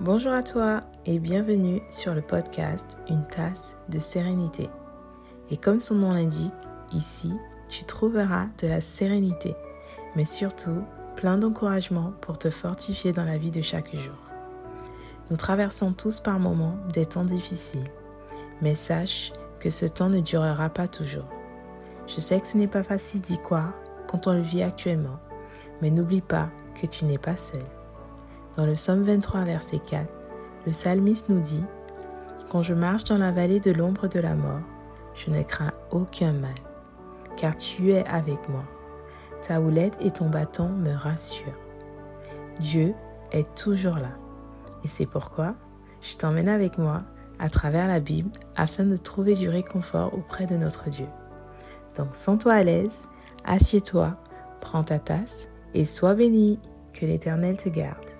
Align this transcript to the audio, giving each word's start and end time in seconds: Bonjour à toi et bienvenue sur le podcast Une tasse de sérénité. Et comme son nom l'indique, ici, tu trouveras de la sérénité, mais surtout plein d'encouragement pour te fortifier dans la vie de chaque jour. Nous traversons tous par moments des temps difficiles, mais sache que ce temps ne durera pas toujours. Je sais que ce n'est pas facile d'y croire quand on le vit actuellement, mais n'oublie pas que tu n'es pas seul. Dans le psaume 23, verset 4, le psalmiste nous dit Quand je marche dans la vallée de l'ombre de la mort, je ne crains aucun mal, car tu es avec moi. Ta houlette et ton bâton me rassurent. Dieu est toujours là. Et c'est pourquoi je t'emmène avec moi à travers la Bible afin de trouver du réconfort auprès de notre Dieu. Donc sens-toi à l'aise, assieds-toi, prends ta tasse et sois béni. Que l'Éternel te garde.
Bonjour 0.00 0.32
à 0.32 0.44
toi 0.44 0.78
et 1.06 1.18
bienvenue 1.18 1.82
sur 1.90 2.14
le 2.14 2.22
podcast 2.22 2.96
Une 3.08 3.26
tasse 3.26 3.80
de 3.88 3.98
sérénité. 3.98 4.70
Et 5.50 5.56
comme 5.56 5.80
son 5.80 5.96
nom 5.96 6.12
l'indique, 6.12 6.52
ici, 6.92 7.32
tu 7.68 7.82
trouveras 7.82 8.46
de 8.62 8.68
la 8.68 8.80
sérénité, 8.80 9.56
mais 10.14 10.24
surtout 10.24 10.84
plein 11.16 11.36
d'encouragement 11.36 12.12
pour 12.20 12.38
te 12.38 12.48
fortifier 12.48 13.12
dans 13.12 13.24
la 13.24 13.38
vie 13.38 13.50
de 13.50 13.60
chaque 13.60 13.92
jour. 13.96 14.14
Nous 15.30 15.36
traversons 15.36 15.92
tous 15.92 16.20
par 16.20 16.38
moments 16.38 16.78
des 16.92 17.04
temps 17.04 17.24
difficiles, 17.24 17.82
mais 18.62 18.76
sache 18.76 19.32
que 19.58 19.68
ce 19.68 19.86
temps 19.86 20.10
ne 20.10 20.20
durera 20.20 20.68
pas 20.68 20.86
toujours. 20.86 21.28
Je 22.06 22.20
sais 22.20 22.38
que 22.40 22.46
ce 22.46 22.56
n'est 22.56 22.68
pas 22.68 22.84
facile 22.84 23.20
d'y 23.20 23.38
croire 23.38 23.72
quand 24.08 24.28
on 24.28 24.32
le 24.32 24.42
vit 24.42 24.62
actuellement, 24.62 25.18
mais 25.82 25.90
n'oublie 25.90 26.20
pas 26.20 26.50
que 26.80 26.86
tu 26.86 27.04
n'es 27.04 27.18
pas 27.18 27.36
seul. 27.36 27.64
Dans 28.58 28.66
le 28.66 28.72
psaume 28.72 29.04
23, 29.04 29.42
verset 29.42 29.78
4, 29.78 30.12
le 30.66 30.72
psalmiste 30.72 31.28
nous 31.28 31.38
dit 31.38 31.62
Quand 32.50 32.60
je 32.60 32.74
marche 32.74 33.04
dans 33.04 33.16
la 33.16 33.30
vallée 33.30 33.60
de 33.60 33.70
l'ombre 33.70 34.08
de 34.08 34.18
la 34.18 34.34
mort, 34.34 34.62
je 35.14 35.30
ne 35.30 35.40
crains 35.44 35.70
aucun 35.92 36.32
mal, 36.32 36.56
car 37.36 37.56
tu 37.56 37.92
es 37.92 38.04
avec 38.08 38.48
moi. 38.48 38.64
Ta 39.42 39.60
houlette 39.60 39.96
et 40.00 40.10
ton 40.10 40.28
bâton 40.28 40.70
me 40.70 40.92
rassurent. 40.92 41.54
Dieu 42.58 42.94
est 43.30 43.54
toujours 43.54 43.94
là. 43.94 44.10
Et 44.82 44.88
c'est 44.88 45.06
pourquoi 45.06 45.54
je 46.00 46.16
t'emmène 46.16 46.48
avec 46.48 46.78
moi 46.78 47.02
à 47.38 47.50
travers 47.50 47.86
la 47.86 48.00
Bible 48.00 48.30
afin 48.56 48.82
de 48.82 48.96
trouver 48.96 49.34
du 49.34 49.48
réconfort 49.48 50.12
auprès 50.14 50.46
de 50.46 50.56
notre 50.56 50.90
Dieu. 50.90 51.06
Donc 51.96 52.08
sens-toi 52.16 52.54
à 52.54 52.64
l'aise, 52.64 53.06
assieds-toi, 53.44 54.16
prends 54.60 54.82
ta 54.82 54.98
tasse 54.98 55.46
et 55.74 55.84
sois 55.84 56.16
béni. 56.16 56.58
Que 56.92 57.06
l'Éternel 57.06 57.56
te 57.56 57.68
garde. 57.68 58.17